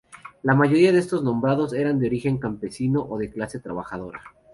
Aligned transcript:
La 0.41 0.55
mayoría 0.55 0.91
de 0.91 0.97
estos 0.97 1.23
nombrados 1.23 1.73
eran 1.73 1.99
de 1.99 2.07
origen 2.07 2.39
campesino 2.39 3.05
o 3.07 3.19
de 3.19 3.29
clase 3.29 3.59
trabajadora. 3.59 4.19